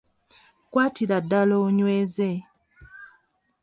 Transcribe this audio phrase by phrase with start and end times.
[0.71, 2.29] Kwatira ddala onyweze